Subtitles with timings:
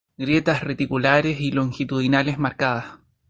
[0.17, 2.97] Grietas reticulares y longitudinales marcadas.